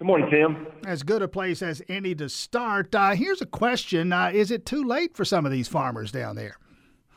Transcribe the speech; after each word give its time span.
Good 0.00 0.06
morning, 0.06 0.30
Tim. 0.30 0.66
As 0.86 1.02
good 1.02 1.20
a 1.20 1.28
place 1.28 1.60
as 1.60 1.82
any 1.86 2.14
to 2.14 2.30
start. 2.30 2.94
Uh, 2.94 3.10
here's 3.10 3.42
a 3.42 3.46
question 3.46 4.14
uh, 4.14 4.30
Is 4.32 4.50
it 4.50 4.64
too 4.64 4.82
late 4.82 5.14
for 5.14 5.26
some 5.26 5.44
of 5.44 5.52
these 5.52 5.68
farmers 5.68 6.10
down 6.10 6.36
there? 6.36 6.56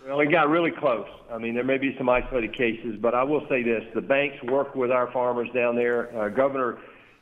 Well, 0.05 0.19
it 0.19 0.29
got 0.29 0.49
really 0.49 0.71
close. 0.77 1.07
I 1.31 1.37
mean, 1.37 1.55
there 1.55 1.63
may 1.63 1.77
be 1.77 1.95
some 1.97 2.09
isolated 2.09 2.53
cases, 2.57 2.97
but 3.01 3.15
I 3.15 3.23
will 3.23 3.45
say 3.47 3.63
this 3.63 3.83
the 3.95 4.01
banks 4.01 4.35
work 4.51 4.75
with 4.75 4.91
our 4.91 5.09
farmers 5.13 5.47
down 5.55 5.77
there. 5.77 6.13
Uh, 6.13 6.27
Governor 6.27 6.77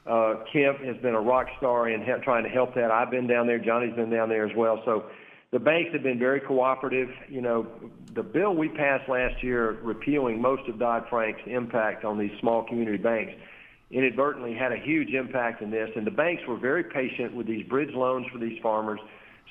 uh, 0.07 0.37
Kemp 0.51 0.79
has 0.79 0.97
been 0.97 1.13
a 1.13 1.21
rock 1.21 1.45
star 1.59 1.89
in 1.89 2.01
he- 2.01 2.23
trying 2.23 2.43
to 2.43 2.49
help 2.49 2.73
that. 2.73 2.89
I've 2.89 3.11
been 3.11 3.27
down 3.27 3.45
there. 3.45 3.59
Johnny's 3.59 3.95
been 3.95 4.09
down 4.09 4.29
there 4.29 4.49
as 4.49 4.57
well. 4.57 4.81
So 4.83 5.11
the 5.51 5.59
banks 5.59 5.93
have 5.93 6.01
been 6.01 6.17
very 6.17 6.39
cooperative. 6.39 7.09
You 7.29 7.41
know, 7.41 7.67
the 8.15 8.23
bill 8.23 8.55
we 8.55 8.67
passed 8.69 9.07
last 9.07 9.43
year 9.43 9.79
repealing 9.83 10.41
most 10.41 10.67
of 10.67 10.79
Dodd-Frank's 10.79 11.41
impact 11.45 12.03
on 12.03 12.17
these 12.17 12.31
small 12.39 12.63
community 12.63 12.97
banks 12.97 13.33
inadvertently 13.91 14.53
had 14.53 14.71
a 14.71 14.77
huge 14.77 15.09
impact 15.09 15.61
in 15.61 15.69
this, 15.69 15.89
and 15.95 16.05
the 16.05 16.11
banks 16.11 16.43
were 16.47 16.57
very 16.57 16.83
patient 16.83 17.35
with 17.35 17.47
these 17.47 17.65
bridge 17.67 17.93
loans 17.93 18.25
for 18.31 18.39
these 18.39 18.59
farmers. 18.61 18.99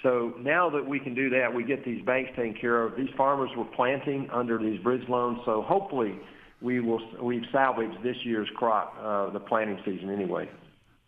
So 0.02 0.34
now 0.40 0.70
that 0.70 0.86
we 0.86 0.98
can 0.98 1.14
do 1.14 1.28
that, 1.30 1.52
we 1.54 1.62
get 1.62 1.84
these 1.84 2.04
banks 2.04 2.30
taken 2.34 2.54
care 2.58 2.82
of. 2.82 2.96
These 2.96 3.10
farmers 3.16 3.50
were 3.56 3.66
planting 3.66 4.28
under 4.32 4.58
these 4.58 4.80
bridge 4.80 5.06
loans, 5.08 5.40
so 5.44 5.62
hopefully 5.62 6.18
we 6.62 6.80
will 6.80 7.00
we've 7.22 7.44
salvaged 7.52 8.02
this 8.02 8.16
year's 8.24 8.48
crop, 8.56 8.94
uh, 9.00 9.30
the 9.30 9.40
planting 9.40 9.78
season 9.84 10.10
anyway 10.10 10.48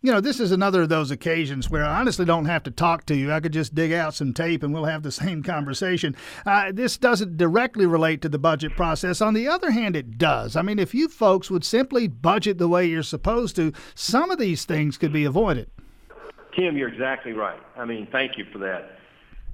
you 0.03 0.11
know, 0.11 0.21
this 0.21 0.41
is 0.41 0.51
another 0.51 0.83
of 0.83 0.89
those 0.89 1.13
occasions 1.13 1.71
where 1.71 1.85
I 1.85 2.01
honestly 2.01 2.25
don't 2.25 2.47
have 2.47 2.65
to 2.65 2.73
talk 2.73 3.07
to 3.07 3.15
you. 3.15 3.33
I 3.33 3.39
could 3.39 3.53
just 3.53 3.75
dig 3.75 3.93
out 3.93 4.15
some 4.15 4.35
tape 4.35 4.65
and 4.65 4.75
we'll 4.75 4.85
have 4.85 5.05
the 5.05 5.13
same 5.13 5.43
conversation. 5.43 6.17
Uh, 6.45 6.73
this 6.73 6.99
doesn't 6.99 7.37
directly 7.37 7.87
relate 7.87 8.21
to 8.23 8.29
the 8.29 8.39
budget 8.39 8.75
process. 8.77 9.21
On 9.21 9.33
the 9.33 9.47
other 9.47 9.71
hand, 9.71 9.95
it 9.95 10.19
does. 10.19 10.57
I 10.57 10.63
mean, 10.63 10.81
if 10.81 10.93
you 10.93 11.09
folks 11.09 11.51
would 11.51 11.65
simply 11.65 12.09
budget 12.09 12.59
the 12.59 12.69
way 12.69 12.85
you're 12.87 13.05
supposed 13.05 13.55
to, 13.57 13.73
some 13.95 14.31
of 14.31 14.39
these 14.39 14.65
things 14.65 14.99
could 14.99 15.13
be 15.13 15.25
avoided. 15.25 15.71
Tim, 16.57 16.77
you're 16.77 16.89
exactly 16.89 17.33
right. 17.33 17.61
I 17.77 17.85
mean, 17.85 18.09
thank 18.11 18.37
you 18.37 18.45
for 18.53 18.59
that. 18.59 18.99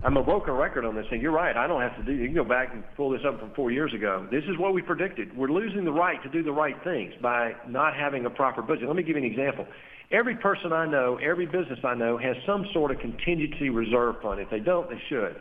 I'm 0.04 0.16
a 0.16 0.22
broken 0.22 0.54
record 0.54 0.84
on 0.84 0.94
this 0.94 1.06
thing. 1.10 1.20
You're 1.20 1.32
right. 1.32 1.56
I 1.56 1.66
don't 1.66 1.82
have 1.82 1.96
to 1.96 2.04
do. 2.04 2.12
You 2.12 2.26
can 2.26 2.34
go 2.34 2.44
back 2.44 2.68
and 2.72 2.84
pull 2.96 3.10
this 3.10 3.22
up 3.26 3.40
from 3.40 3.50
four 3.54 3.72
years 3.72 3.92
ago. 3.92 4.28
This 4.30 4.44
is 4.44 4.56
what 4.56 4.72
we 4.72 4.80
predicted. 4.80 5.36
We're 5.36 5.50
losing 5.50 5.84
the 5.84 5.92
right 5.92 6.22
to 6.22 6.28
do 6.28 6.44
the 6.44 6.52
right 6.52 6.76
things 6.84 7.12
by 7.20 7.54
not 7.66 7.96
having 7.96 8.24
a 8.24 8.30
proper 8.30 8.62
budget. 8.62 8.86
Let 8.86 8.94
me 8.94 9.02
give 9.02 9.16
you 9.16 9.24
an 9.24 9.30
example. 9.30 9.66
Every 10.12 10.36
person 10.36 10.72
I 10.72 10.86
know, 10.86 11.18
every 11.18 11.46
business 11.46 11.80
I 11.82 11.94
know 11.94 12.16
has 12.16 12.36
some 12.46 12.64
sort 12.72 12.92
of 12.92 13.00
contingency 13.00 13.70
reserve 13.70 14.16
fund. 14.22 14.40
If 14.40 14.48
they 14.50 14.60
don't, 14.60 14.88
they 14.88 15.02
should. 15.08 15.34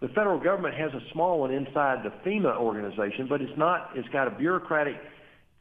The 0.00 0.08
federal 0.08 0.38
government 0.38 0.76
has 0.76 0.92
a 0.94 1.00
small 1.12 1.40
one 1.40 1.52
inside 1.52 2.04
the 2.04 2.12
FEMA 2.24 2.56
organization, 2.56 3.26
but 3.28 3.42
it's 3.42 3.58
not. 3.58 3.90
It's 3.96 4.08
got 4.10 4.28
a 4.28 4.30
bureaucratic 4.30 4.94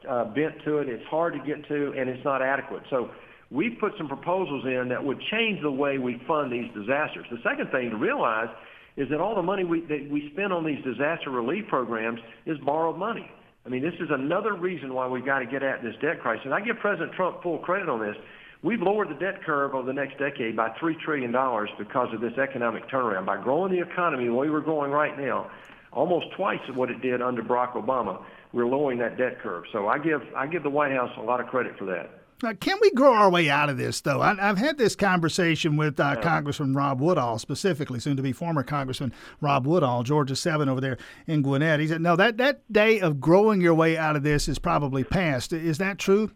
uh, 0.08 0.26
bent 0.26 0.64
to 0.66 0.78
it. 0.78 0.90
It's 0.90 1.06
hard 1.10 1.34
to 1.34 1.40
get 1.40 1.68
to, 1.70 1.94
and 1.98 2.08
it's 2.08 2.24
not 2.24 2.44
adequate. 2.44 2.84
So 2.92 3.10
we've 3.54 3.78
put 3.80 3.94
some 3.98 4.08
proposals 4.08 4.66
in 4.66 4.90
that 4.90 5.04
would 5.04 5.22
change 5.32 5.62
the 5.62 5.72
way 5.72 6.00
we 6.00 6.20
fund 6.28 6.52
these 6.52 6.70
disasters. 6.74 7.26
The 7.32 7.38
second 7.44 7.70
thing 7.70 7.92
to 7.92 7.96
realize 7.96 8.50
is 8.98 9.08
that 9.10 9.22
all 9.22 9.36
the 9.36 9.44
money 9.44 9.64
we, 9.64 9.82
that 9.82 10.10
we 10.12 10.30
spend 10.34 10.52
on 10.52 10.66
these 10.66 10.84
disaster 10.84 11.30
relief 11.30 11.68
programs 11.68 12.20
is 12.46 12.58
borrowed 12.60 12.98
money. 12.98 13.30
I 13.66 13.70
mean, 13.70 13.82
this 13.82 13.94
is 14.00 14.10
another 14.10 14.56
reason 14.56 14.94
why 14.94 15.08
we've 15.08 15.26
got 15.26 15.40
to 15.40 15.46
get 15.46 15.64
at 15.64 15.82
this 15.84 15.96
debt 16.02 16.20
crisis. 16.20 16.46
And 16.46 16.54
I 16.54 16.60
give 16.60 16.78
President 16.80 17.14
Trump 17.14 17.42
full 17.42 17.60
credit 17.60 17.88
on 17.88 18.00
this. 18.02 18.16
We've 18.62 18.82
lowered 18.82 19.10
the 19.10 19.16
debt 19.16 19.44
curve 19.44 19.74
over 19.74 19.86
the 19.86 19.94
next 19.94 20.18
decade 20.18 20.56
by 20.56 20.70
$3 20.82 21.00
trillion 21.00 21.32
because 21.78 22.14
of 22.14 22.22
this 22.22 22.38
economic 22.38 22.90
turnaround. 22.90 23.26
By 23.26 23.42
growing 23.42 23.72
the 23.72 23.82
economy 23.82 24.26
the 24.26 24.34
way 24.34 24.50
we're 24.50 24.62
growing 24.62 24.92
right 24.92 25.18
now, 25.18 25.50
almost 25.92 26.28
twice 26.36 26.60
what 26.74 26.90
it 26.90 27.02
did 27.02 27.22
under 27.22 27.44
Barack 27.44 27.74
Obama, 27.74 28.24
we're 28.52 28.68
lowering 28.68 29.00
that 29.00 29.18
debt 29.18 29.42
curve. 29.42 29.64
So 29.72 29.88
I 29.88 29.98
give, 29.98 30.22
I 30.36 30.48
give 30.48 30.64
the 30.64 30.70
White 30.70 30.92
House 30.92 31.12
a 31.18 31.22
lot 31.22 31.40
of 31.40 31.48
credit 31.48 31.78
for 31.78 31.86
that. 31.86 32.23
Now, 32.42 32.54
can 32.54 32.78
we 32.82 32.92
grow 32.92 33.14
our 33.14 33.30
way 33.30 33.50
out 33.50 33.70
of 33.70 33.78
this, 33.78 34.02
though? 34.02 34.22
I, 34.22 34.36
have 34.36 34.58
had 34.58 34.78
this 34.78 34.96
conversation 34.96 35.78
with 35.78 36.00
uh. 36.00 36.20
Congressman 36.22 36.74
Rob 36.74 37.00
Woodall, 37.00 37.40
specifically, 37.40 38.00
soon 38.00 38.18
to 38.18 38.24
be 38.24 38.32
former 38.32 38.64
Congressman 38.64 39.14
Rob 39.42 39.66
Woodall, 39.66 40.04
Georgia 40.04 40.36
7 40.36 40.68
over 40.68 40.82
there 40.82 40.98
in 41.28 41.42
Gwinnett. 41.42 41.80
He 41.80 41.88
said, 41.88 42.02
no, 42.02 42.16
that, 42.16 42.38
that 42.38 42.62
day 42.72 43.00
of 43.00 43.20
growing 43.20 43.62
your 43.62 43.74
way 43.74 43.98
out 43.98 44.16
of 44.16 44.24
this 44.24 44.48
is 44.48 44.60
probably 44.60 45.04
past. 45.04 45.54
Is 45.54 45.78
that 45.78 46.00
true? 46.00 46.32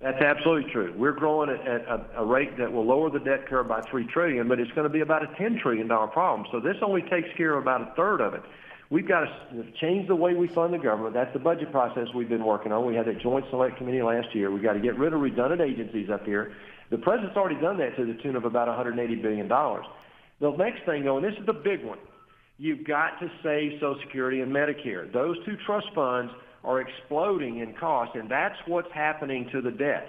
That's 0.00 0.22
absolutely 0.22 0.70
true. 0.70 0.94
We're 0.96 1.12
growing 1.12 1.50
at, 1.50 1.66
a, 1.66 2.06
a, 2.18 2.24
rate 2.24 2.56
that 2.58 2.72
will 2.72 2.86
lower 2.86 3.10
the 3.10 3.18
debt 3.18 3.48
curve 3.48 3.66
by 3.66 3.80
three 3.90 4.06
trillion, 4.06 4.46
but 4.46 4.60
it's 4.60 4.70
going 4.70 4.84
to 4.84 4.92
be 4.92 5.00
about 5.00 5.24
a 5.24 5.36
ten 5.36 5.58
trillion 5.60 5.88
dollar 5.88 6.06
problem. 6.06 6.46
So 6.52 6.60
this 6.60 6.76
only 6.82 7.02
takes 7.02 7.28
care 7.36 7.54
of 7.54 7.62
about 7.62 7.80
a 7.80 7.94
third 7.96 8.20
of 8.20 8.34
it. 8.34 8.42
We've 8.90 9.06
got 9.06 9.20
to 9.20 9.64
change 9.82 10.08
the 10.08 10.16
way 10.16 10.34
we 10.34 10.48
fund 10.54 10.72
the 10.72 10.78
government. 10.78 11.14
That's 11.14 11.32
the 11.34 11.38
budget 11.38 11.70
process 11.70 12.06
we've 12.14 12.28
been 12.28 12.44
working 12.44 12.72
on. 12.72 12.86
We 12.86 12.94
had 12.94 13.06
a 13.06 13.14
joint 13.14 13.44
select 13.50 13.76
committee 13.76 14.00
last 14.02 14.28
year. 14.34 14.50
We've 14.50 14.62
got 14.62 14.72
to 14.72 14.80
get 14.80 14.98
rid 14.98 15.12
of 15.12 15.20
redundant 15.20 15.60
agencies 15.60 16.08
up 16.10 16.24
here. 16.24 16.52
The 16.90 16.96
president's 16.96 17.36
already 17.36 17.60
done 17.60 17.76
that 17.78 17.96
to 17.96 18.06
the 18.06 18.14
tune 18.22 18.34
of 18.34 18.46
about 18.46 18.66
180 18.66 19.16
billion 19.16 19.46
dollars. 19.46 19.84
The 20.40 20.50
next 20.52 20.86
thing, 20.86 21.04
though, 21.04 21.18
and 21.18 21.26
this 21.26 21.34
is 21.38 21.44
the 21.44 21.52
big 21.52 21.84
one, 21.84 21.98
you've 22.56 22.86
got 22.86 23.18
to 23.20 23.28
save 23.42 23.72
Social 23.74 23.98
Security 24.06 24.40
and 24.40 24.50
Medicare. 24.50 25.12
Those 25.12 25.36
two 25.44 25.56
trust 25.66 25.88
funds 25.94 26.32
are 26.64 26.80
exploding 26.80 27.58
in 27.58 27.74
cost, 27.74 28.14
and 28.14 28.30
that's 28.30 28.56
what's 28.66 28.90
happening 28.94 29.48
to 29.52 29.60
the 29.60 29.70
debt. 29.70 30.08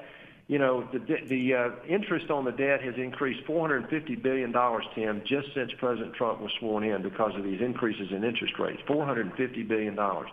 You 0.50 0.58
know, 0.58 0.84
the 0.92 0.98
the 1.28 1.54
uh, 1.54 1.70
interest 1.88 2.32
on 2.32 2.44
the 2.44 2.52
debt 2.52 2.82
has 2.82 2.96
increased 2.98 3.46
450 3.46 4.16
billion 4.16 4.52
dollars, 4.52 4.84
Tim, 4.96 5.22
just 5.24 5.54
since 5.54 5.72
President 5.78 6.16
Trump 6.16 6.42
was 6.42 6.52
sworn 6.60 6.84
in 6.84 7.04
because 7.04 7.36
of 7.36 7.44
these 7.44 7.62
increases 7.62 8.08
in 8.12 8.24
interest 8.24 8.58
rates. 8.58 8.82
450 8.88 9.62
billion 9.62 9.94
dollars. 9.94 10.28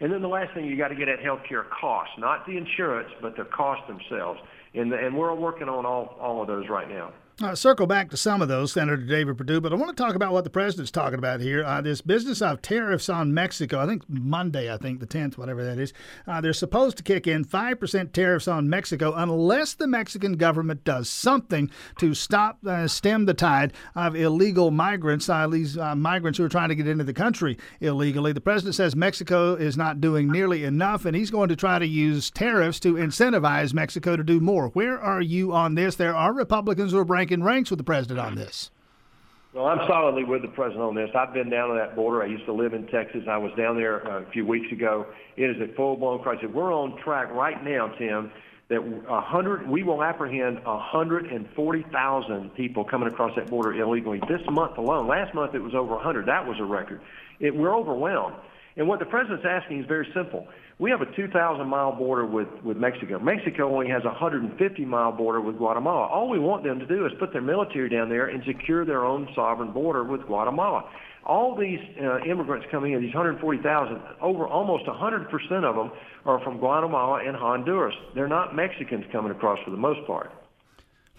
And 0.00 0.12
then 0.12 0.22
the 0.22 0.28
last 0.28 0.52
thing 0.54 0.66
you 0.66 0.76
got 0.76 0.88
to 0.88 0.96
get 0.96 1.08
at 1.08 1.20
healthcare 1.20 1.70
costs, 1.70 2.14
not 2.18 2.44
the 2.46 2.56
insurance, 2.56 3.10
but 3.22 3.36
the 3.36 3.44
costs 3.44 3.86
themselves. 3.86 4.40
And, 4.74 4.90
the, 4.90 4.98
and 4.98 5.16
we're 5.16 5.32
working 5.32 5.68
on 5.68 5.86
all, 5.86 6.16
all 6.20 6.42
of 6.42 6.48
those 6.48 6.68
right 6.68 6.88
now. 6.88 7.12
Uh, 7.42 7.52
circle 7.52 7.88
back 7.88 8.10
to 8.10 8.16
some 8.16 8.40
of 8.40 8.46
those, 8.46 8.70
Senator 8.70 8.96
David 8.96 9.36
Perdue, 9.36 9.60
but 9.60 9.72
I 9.72 9.74
want 9.74 9.96
to 9.96 10.00
talk 10.00 10.14
about 10.14 10.32
what 10.32 10.44
the 10.44 10.50
president's 10.50 10.92
talking 10.92 11.18
about 11.18 11.40
here. 11.40 11.64
Uh, 11.64 11.80
this 11.80 12.00
business 12.00 12.40
of 12.40 12.62
tariffs 12.62 13.08
on 13.08 13.34
Mexico, 13.34 13.80
I 13.80 13.86
think 13.86 14.04
Monday, 14.08 14.72
I 14.72 14.76
think 14.76 15.00
the 15.00 15.06
10th, 15.08 15.36
whatever 15.36 15.64
that 15.64 15.76
is, 15.76 15.92
uh, 16.28 16.40
they're 16.40 16.52
supposed 16.52 16.96
to 16.98 17.02
kick 17.02 17.26
in 17.26 17.44
5% 17.44 18.12
tariffs 18.12 18.46
on 18.46 18.70
Mexico 18.70 19.14
unless 19.16 19.74
the 19.74 19.88
Mexican 19.88 20.34
government 20.34 20.84
does 20.84 21.10
something 21.10 21.72
to 21.98 22.14
stop, 22.14 22.64
uh, 22.64 22.86
stem 22.86 23.24
the 23.24 23.34
tide 23.34 23.72
of 23.96 24.14
illegal 24.14 24.70
migrants, 24.70 25.28
uh, 25.28 25.48
these 25.48 25.76
uh, 25.76 25.96
migrants 25.96 26.38
who 26.38 26.44
are 26.44 26.48
trying 26.48 26.68
to 26.68 26.76
get 26.76 26.86
into 26.86 27.02
the 27.02 27.12
country 27.12 27.58
illegally. 27.80 28.32
The 28.32 28.40
president 28.40 28.76
says 28.76 28.94
Mexico 28.94 29.54
is 29.54 29.76
not 29.76 30.00
doing 30.00 30.30
nearly 30.30 30.62
enough, 30.62 31.04
and 31.04 31.16
he's 31.16 31.32
going 31.32 31.48
to 31.48 31.56
try 31.56 31.80
to 31.80 31.86
use 31.86 32.30
tariffs 32.30 32.78
to 32.80 32.94
incentivize 32.94 33.74
Mexico 33.74 34.14
to 34.14 34.22
do 34.22 34.38
more. 34.38 34.68
Where 34.68 35.00
are 35.00 35.20
you 35.20 35.52
on 35.52 35.74
this? 35.74 35.96
There 35.96 36.14
are 36.14 36.32
Republicans 36.32 36.92
who 36.92 36.98
are 36.98 37.04
bringing 37.04 37.23
ranking 37.24 37.42
ranks 37.42 37.70
with 37.70 37.78
the 37.78 37.84
president 37.84 38.20
on 38.20 38.34
this. 38.34 38.70
Well, 39.54 39.66
I'm 39.66 39.86
solidly 39.86 40.24
with 40.24 40.42
the 40.42 40.48
president 40.48 40.82
on 40.82 40.94
this. 40.94 41.08
I've 41.14 41.32
been 41.32 41.48
down 41.48 41.70
to 41.70 41.74
that 41.76 41.96
border. 41.96 42.22
I 42.22 42.26
used 42.26 42.44
to 42.46 42.52
live 42.52 42.74
in 42.74 42.86
Texas. 42.88 43.22
I 43.30 43.38
was 43.38 43.52
down 43.56 43.76
there 43.76 44.06
uh, 44.06 44.22
a 44.22 44.30
few 44.30 44.44
weeks 44.44 44.70
ago. 44.72 45.06
It 45.36 45.44
is 45.44 45.56
a 45.62 45.72
full-blown 45.74 46.22
crisis. 46.22 46.48
We're 46.52 46.74
on 46.74 47.00
track 47.02 47.32
right 47.32 47.62
now, 47.64 47.86
Tim, 47.96 48.32
that 48.68 48.82
100 48.82 49.68
we 49.68 49.84
will 49.84 50.02
apprehend 50.02 50.62
140,000 50.64 52.54
people 52.54 52.84
coming 52.84 53.08
across 53.08 53.34
that 53.36 53.48
border 53.48 53.72
illegally 53.80 54.20
this 54.28 54.42
month 54.50 54.76
alone. 54.76 55.06
Last 55.06 55.34
month 55.34 55.54
it 55.54 55.62
was 55.62 55.74
over 55.74 55.94
100. 55.94 56.26
That 56.26 56.46
was 56.46 56.58
a 56.58 56.64
record. 56.64 57.00
It, 57.40 57.54
we're 57.54 57.74
overwhelmed. 57.74 58.36
And 58.76 58.88
what 58.88 58.98
the 58.98 59.06
president's 59.06 59.46
asking 59.48 59.80
is 59.80 59.86
very 59.86 60.08
simple. 60.12 60.48
We 60.78 60.90
have 60.90 61.00
a 61.00 61.16
2,000 61.16 61.68
mile 61.68 61.92
border 61.92 62.26
with, 62.26 62.48
with 62.64 62.76
Mexico. 62.76 63.18
Mexico 63.20 63.72
only 63.72 63.88
has 63.88 64.02
a 64.02 64.08
150 64.08 64.84
mile 64.84 65.12
border 65.12 65.40
with 65.40 65.56
Guatemala. 65.56 66.06
All 66.06 66.28
we 66.28 66.38
want 66.38 66.64
them 66.64 66.80
to 66.80 66.86
do 66.86 67.06
is 67.06 67.12
put 67.20 67.32
their 67.32 67.42
military 67.42 67.88
down 67.88 68.08
there 68.08 68.26
and 68.26 68.42
secure 68.44 68.84
their 68.84 69.04
own 69.04 69.28
sovereign 69.34 69.72
border 69.72 70.02
with 70.02 70.22
Guatemala. 70.22 70.90
All 71.24 71.56
these 71.56 71.78
uh, 72.02 72.18
immigrants 72.24 72.66
coming 72.70 72.92
in, 72.92 73.00
these 73.00 73.14
140,000, 73.14 74.00
over 74.20 74.46
almost 74.46 74.84
100% 74.84 75.64
of 75.64 75.76
them 75.76 75.90
are 76.26 76.42
from 76.42 76.58
Guatemala 76.58 77.22
and 77.24 77.36
Honduras. 77.36 77.94
They're 78.14 78.28
not 78.28 78.54
Mexicans 78.54 79.04
coming 79.12 79.30
across 79.30 79.58
for 79.64 79.70
the 79.70 79.76
most 79.76 80.04
part. 80.06 80.32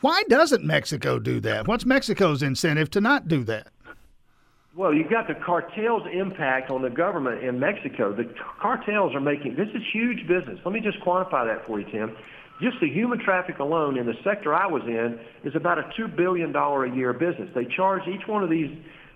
Why 0.02 0.24
doesn't 0.30 0.64
Mexico 0.64 1.18
do 1.18 1.40
that? 1.40 1.68
What's 1.68 1.86
Mexico's 1.86 2.44
incentive 2.44 2.92
to 2.92 3.02
not 3.02 3.28
do 3.28 3.44
that? 3.46 3.70
Well, 4.76 4.94
you've 4.94 5.10
got 5.10 5.28
the 5.30 5.36
cartel's 5.36 6.04
impact 6.12 6.70
on 6.70 6.82
the 6.82 6.90
government 6.90 7.42
in 7.42 7.58
Mexico. 7.58 8.14
The 8.14 8.28
cartels 8.62 9.16
are 9.16 9.22
making 9.22 9.56
this 9.56 9.70
is 9.70 9.82
huge 9.94 10.28
business. 10.28 10.60
Let 10.66 10.74
me 10.74 10.82
just 10.82 11.00
quantify 11.00 11.48
that 11.48 11.66
for 11.66 11.80
you, 11.80 11.86
Tim. 11.90 12.14
Just 12.62 12.76
the 12.82 12.90
human 12.90 13.20
traffic 13.20 13.60
alone 13.60 13.98
in 13.98 14.06
the 14.06 14.16
sector 14.22 14.54
I 14.54 14.68
was 14.68 14.82
in 14.86 15.18
is 15.48 15.56
about 15.56 15.78
a 15.78 15.90
two 15.96 16.10
billion 16.10 16.52
dollar 16.52 16.84
a 16.84 16.94
year 16.94 17.14
business. 17.14 17.50
They 17.56 17.64
charge 17.74 18.02
each 18.08 18.28
one 18.28 18.44
of 18.44 18.50
these 18.50 18.70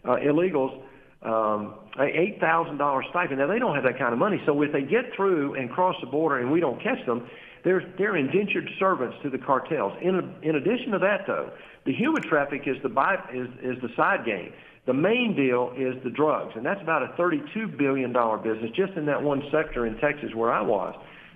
uh, 0.05 0.15
illegals 0.23 0.81
um, 1.23 1.75
eight 1.99 2.39
thousand 2.39 2.77
dollar 2.77 3.03
stipend. 3.09 3.39
Now 3.39 3.47
they 3.47 3.59
don't 3.59 3.75
have 3.75 3.83
that 3.83 3.99
kind 3.99 4.13
of 4.13 4.19
money, 4.19 4.41
so 4.45 4.61
if 4.61 4.71
they 4.71 4.83
get 4.83 5.11
through 5.13 5.55
and 5.55 5.69
cross 5.69 5.95
the 5.99 6.07
border 6.07 6.39
and 6.39 6.53
we 6.53 6.61
don't 6.61 6.81
catch 6.81 7.05
them, 7.05 7.27
they're 7.65 7.83
they're 7.97 8.15
indentured 8.15 8.69
servants 8.79 9.17
to 9.23 9.29
the 9.29 9.37
cartels. 9.37 9.91
In 10.01 10.35
in 10.41 10.55
addition 10.55 10.91
to 10.91 10.99
that, 10.99 11.27
though, 11.27 11.51
the 11.85 11.91
human 11.91 12.23
traffic 12.23 12.61
is 12.65 12.77
the 12.81 12.87
by, 12.87 13.15
is 13.33 13.49
is 13.61 13.81
the 13.81 13.89
side 13.97 14.23
game. 14.23 14.53
The 14.89 14.93
main 14.95 15.35
deal 15.35 15.71
is 15.77 16.03
the 16.03 16.09
drugs, 16.09 16.53
and 16.55 16.65
that's 16.65 16.81
about 16.81 17.03
a 17.03 17.13
$32 17.15 17.77
billion 17.77 18.11
business 18.41 18.71
just 18.75 18.93
in 18.93 19.05
that 19.05 19.21
one 19.21 19.43
sector 19.51 19.85
in 19.85 19.95
Texas 19.99 20.33
where 20.33 20.51
I 20.51 20.61
was. 20.61 20.95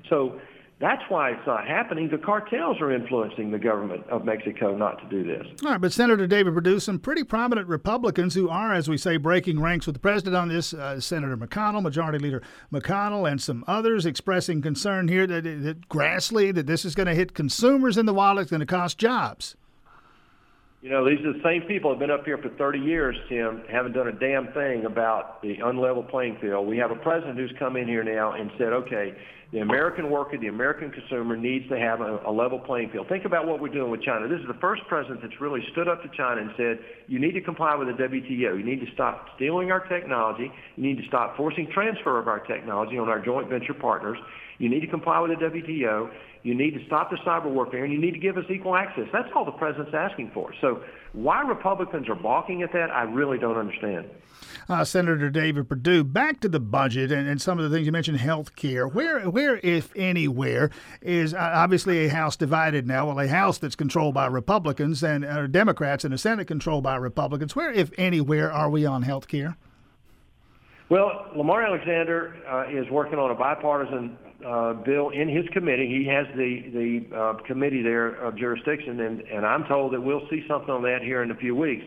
So 0.09 0.41
That's 0.83 1.01
why 1.07 1.29
it's 1.29 1.47
not 1.47 1.65
happening. 1.65 2.09
The 2.09 2.17
cartels 2.17 2.81
are 2.81 2.91
influencing 2.91 3.51
the 3.51 3.57
government 3.57 4.05
of 4.09 4.25
Mexico 4.25 4.75
not 4.75 4.99
to 4.99 5.07
do 5.07 5.23
this. 5.23 5.47
All 5.63 5.71
right, 5.71 5.79
but 5.79 5.93
Senator 5.93 6.27
David 6.27 6.53
Perdue, 6.53 6.81
some 6.81 6.99
pretty 6.99 7.23
prominent 7.23 7.69
Republicans 7.69 8.33
who 8.35 8.49
are, 8.49 8.73
as 8.73 8.89
we 8.89 8.97
say, 8.97 9.15
breaking 9.15 9.61
ranks 9.61 9.85
with 9.85 9.95
the 9.95 10.01
president 10.01 10.35
on 10.35 10.49
this, 10.49 10.73
uh, 10.73 10.99
Senator 10.99 11.37
McConnell, 11.37 11.81
Majority 11.81 12.19
Leader 12.19 12.41
McConnell, 12.73 13.31
and 13.31 13.41
some 13.41 13.63
others 13.65 14.05
expressing 14.05 14.61
concern 14.61 15.07
here 15.07 15.25
that, 15.25 15.43
that 15.43 15.87
Grassley, 15.87 16.53
that 16.53 16.67
this 16.67 16.83
is 16.83 16.95
going 16.95 17.07
to 17.07 17.15
hit 17.15 17.33
consumers 17.33 17.97
in 17.97 18.05
the 18.05 18.13
wallet, 18.13 18.41
it's 18.41 18.51
going 18.51 18.59
to 18.59 18.65
cost 18.65 18.97
jobs. 18.97 19.55
You 20.83 20.89
know, 20.89 21.09
these 21.09 21.23
are 21.23 21.31
the 21.31 21.39
same 21.45 21.61
people 21.61 21.91
have 21.91 21.99
been 21.99 22.11
up 22.11 22.25
here 22.25 22.37
for 22.37 22.49
30 22.49 22.77
years, 22.77 23.15
Tim, 23.29 23.63
haven't 23.71 23.93
done 23.93 24.09
a 24.09 24.11
damn 24.11 24.51
thing 24.51 24.83
about 24.83 25.41
the 25.41 25.55
unlevel 25.63 26.09
playing 26.09 26.37
field. 26.41 26.67
We 26.67 26.77
have 26.77 26.91
a 26.91 26.97
president 26.97 27.37
who's 27.37 27.53
come 27.57 27.77
in 27.77 27.87
here 27.87 28.03
now 28.03 28.33
and 28.33 28.51
said, 28.57 28.73
okay, 28.73 29.15
the 29.53 29.59
American 29.59 30.09
worker, 30.09 30.37
the 30.37 30.47
American 30.47 30.91
consumer 30.91 31.37
needs 31.37 31.69
to 31.69 31.79
have 31.79 32.01
a, 32.01 32.19
a 32.27 32.31
level 32.33 32.59
playing 32.59 32.89
field. 32.89 33.07
Think 33.07 33.23
about 33.23 33.47
what 33.47 33.61
we're 33.61 33.69
doing 33.69 33.91
with 33.91 34.01
China. 34.03 34.27
This 34.27 34.41
is 34.41 34.47
the 34.47 34.59
first 34.59 34.81
president 34.89 35.21
that's 35.21 35.39
really 35.39 35.61
stood 35.71 35.87
up 35.87 36.03
to 36.03 36.09
China 36.17 36.41
and 36.41 36.51
said, 36.57 36.79
you 37.07 37.17
need 37.17 37.31
to 37.31 37.41
comply 37.41 37.75
with 37.75 37.87
the 37.87 38.03
WTO. 38.03 38.57
You 38.57 38.63
need 38.65 38.81
to 38.81 38.91
stop 38.93 39.27
stealing 39.37 39.71
our 39.71 39.87
technology. 39.87 40.51
You 40.75 40.83
need 40.83 40.97
to 40.97 41.07
stop 41.07 41.37
forcing 41.37 41.69
transfer 41.73 42.19
of 42.19 42.27
our 42.27 42.39
technology 42.39 42.97
on 42.97 43.07
our 43.07 43.23
joint 43.23 43.47
venture 43.47 43.73
partners. 43.73 44.17
You 44.57 44.67
need 44.67 44.81
to 44.81 44.87
comply 44.87 45.19
with 45.19 45.31
the 45.31 45.45
WTO. 45.45 46.09
You 46.43 46.53
need 46.53 46.73
to 46.73 46.85
stop 46.85 47.09
the 47.09 47.15
cyber 47.25 47.49
warfare, 47.49 47.85
and 47.85 47.93
you 47.93 47.99
need 47.99 48.11
to 48.11 48.19
give 48.19 48.37
us 48.37 48.43
equal 48.49 48.75
access. 48.75 49.07
That's 49.13 49.29
all 49.33 49.45
the 49.45 49.51
president's 49.51 49.93
asking 49.93 50.31
for. 50.33 50.53
So 50.59 50.83
why 51.13 51.41
Republicans 51.41 52.09
are 52.09 52.15
balking 52.15 52.63
at 52.63 52.73
that, 52.73 52.91
I 52.91 53.03
really 53.03 53.37
don't 53.37 53.57
understand. 53.57 54.09
Uh, 54.67 54.83
Senator 54.83 55.29
David 55.29 55.69
Perdue, 55.69 56.03
back 56.03 56.41
to 56.41 56.49
the 56.49 56.59
budget 56.59 57.13
and, 57.13 57.29
and, 57.29 57.41
some 57.41 57.59
of 57.59 57.69
the 57.69 57.75
things 57.75 57.85
you 57.85 57.93
mentioned, 57.93 58.17
health 58.17 58.55
care. 58.57 58.87
Where, 58.87 59.21
where, 59.29 59.59
if 59.63 59.91
anywhere, 59.95 60.69
is 61.01 61.33
uh, 61.33 61.37
obviously 61.37 62.05
a 62.05 62.09
House 62.09 62.35
divided 62.35 62.87
now? 62.87 63.07
Well, 63.07 63.19
a 63.19 63.27
House 63.27 63.57
that's 63.57 63.75
controlled 63.75 64.13
by 64.13 64.25
Republicans 64.27 65.01
and 65.01 65.23
uh, 65.23 65.47
Democrats 65.47 66.03
and 66.03 66.13
a 66.13 66.17
Senate 66.17 66.47
controlled 66.47 66.83
by 66.83 66.97
Republicans. 66.97 67.55
Where, 67.55 67.71
if 67.71 67.91
anywhere, 67.97 68.51
are 68.51 68.69
we 68.69 68.85
on 68.85 69.03
health 69.03 69.29
care? 69.29 69.55
Well, 70.89 71.25
Lamar 71.35 71.63
Alexander 71.63 72.35
uh, 72.49 72.69
is 72.69 72.89
working 72.89 73.17
on 73.17 73.31
a 73.31 73.35
bipartisan 73.35 74.17
uh, 74.45 74.73
bill 74.73 75.09
in 75.09 75.27
his 75.27 75.47
committee. 75.53 75.87
He 75.87 76.07
has 76.09 76.27
the 76.35 76.61
the 76.73 77.15
uh, 77.15 77.33
committee 77.47 77.81
there 77.81 78.15
of 78.15 78.37
jurisdiction, 78.37 78.99
and 78.99 79.21
and 79.21 79.45
I'm 79.45 79.65
told 79.65 79.93
that 79.93 80.01
we'll 80.01 80.27
see 80.29 80.43
something 80.47 80.69
on 80.69 80.83
that 80.83 80.99
here 81.01 81.23
in 81.23 81.31
a 81.31 81.35
few 81.35 81.55
weeks. 81.55 81.85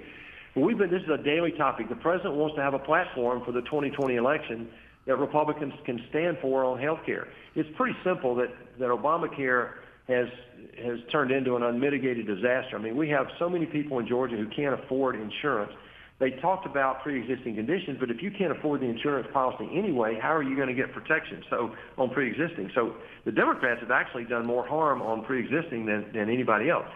But 0.55 0.63
we've 0.63 0.79
been 0.79 0.91
this 0.91 1.03
is 1.03 1.11
a 1.11 1.23
daily 1.23 1.53
topic. 1.53 1.89
The 1.89 1.97
president 1.97 2.35
wants 2.35 2.57
to 2.57 2.63
have 2.63 2.75
a 2.75 2.79
platform 2.79 3.43
for 3.45 3.53
the 3.53 3.63
2020 3.63 4.17
election 4.17 4.69
that 5.07 5.17
Republicans 5.19 5.75
can 5.85 6.01
stand 6.11 6.39
for 6.41 6.65
on 6.65 6.81
health 6.81 7.01
care. 7.07 7.29
It's 7.55 7.69
pretty 7.77 7.97
simple 8.05 8.35
that 8.37 8.49
that 8.79 8.89
Obamacare 8.89 9.73
has 10.09 10.29
has 10.83 10.99
turned 11.11 11.31
into 11.31 11.57
an 11.57 11.63
unmitigated 11.63 12.27
disaster. 12.27 12.77
I 12.77 12.79
mean, 12.79 12.97
we 12.97 13.09
have 13.11 13.27
so 13.39 13.49
many 13.49 13.67
people 13.67 13.99
in 13.99 14.07
Georgia 14.07 14.37
who 14.37 14.49
can't 14.55 14.79
afford 14.81 15.17
insurance 15.17 15.73
they 16.19 16.31
talked 16.31 16.65
about 16.65 17.03
pre-existing 17.03 17.57
conditions, 17.57 17.99
but 18.01 18.11
if 18.11 18.23
you 18.23 18.31
can't 18.31 18.51
afford 18.51 18.81
the 18.81 18.87
insurance 18.87 19.29
policy 19.33 19.69
anyway, 19.75 20.19
how 20.21 20.35
are 20.35 20.43
you 20.43 20.57
going 20.57 20.69
to 20.69 20.75
get 20.75 20.93
protection? 20.93 21.45
So 21.51 21.75
on 21.99 22.09
pre-existing, 22.11 22.71
so 22.75 22.95
the 23.27 23.33
Democrats 23.33 23.81
have 23.81 23.91
actually 23.91 24.25
done 24.25 24.47
more 24.47 24.67
harm 24.67 25.03
on 25.03 25.25
pre-existing 25.25 25.85
than, 25.85 26.11
than 26.15 26.31
anybody 26.31 26.71
else. 26.71 26.87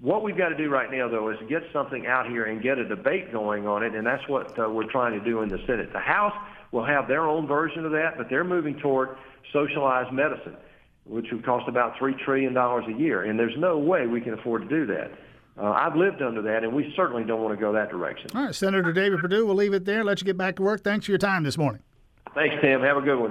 What 0.00 0.22
we've 0.22 0.36
got 0.36 0.50
to 0.50 0.56
do 0.56 0.70
right 0.70 0.90
now, 0.90 1.08
though, 1.08 1.30
is 1.30 1.36
get 1.48 1.62
something 1.72 2.06
out 2.06 2.26
here 2.28 2.44
and 2.46 2.62
get 2.62 2.78
a 2.78 2.88
debate 2.88 3.32
going 3.32 3.66
on 3.66 3.82
it, 3.82 3.94
and 3.94 4.06
that's 4.06 4.26
what 4.28 4.56
uh, 4.58 4.70
we're 4.70 4.90
trying 4.90 5.18
to 5.18 5.24
do 5.24 5.42
in 5.42 5.48
the 5.48 5.58
Senate. 5.66 5.92
The 5.92 5.98
House 5.98 6.32
will 6.72 6.86
have 6.86 7.08
their 7.08 7.26
own 7.26 7.46
version 7.46 7.84
of 7.84 7.92
that, 7.92 8.16
but 8.16 8.30
they're 8.30 8.44
moving 8.44 8.78
toward 8.78 9.10
socialized 9.52 10.12
medicine, 10.12 10.56
which 11.04 11.26
would 11.32 11.44
cost 11.44 11.68
about 11.68 11.98
three 11.98 12.14
trillion 12.24 12.54
dollars 12.54 12.84
a 12.88 12.98
year, 12.98 13.24
and 13.24 13.38
there's 13.38 13.58
no 13.58 13.78
way 13.78 14.06
we 14.06 14.20
can 14.20 14.32
afford 14.32 14.62
to 14.62 14.68
do 14.68 14.86
that. 14.86 15.10
Uh, 15.60 15.72
I've 15.72 15.94
lived 15.94 16.22
under 16.22 16.40
that, 16.42 16.64
and 16.64 16.72
we 16.74 16.90
certainly 16.96 17.22
don't 17.22 17.42
want 17.42 17.54
to 17.54 17.60
go 17.60 17.72
that 17.74 17.90
direction. 17.90 18.30
All 18.34 18.44
right, 18.44 18.54
Senator 18.54 18.92
David 18.94 19.18
Perdue, 19.20 19.44
we'll 19.44 19.56
leave 19.56 19.74
it 19.74 19.84
there. 19.84 20.02
Let 20.02 20.20
you 20.20 20.24
get 20.24 20.38
back 20.38 20.56
to 20.56 20.62
work. 20.62 20.82
Thanks 20.82 21.04
for 21.04 21.12
your 21.12 21.18
time 21.18 21.42
this 21.42 21.58
morning. 21.58 21.82
Thanks, 22.34 22.54
Tim. 22.62 22.80
Have 22.80 22.96
a 22.96 23.02
good 23.02 23.18
one. 23.18 23.28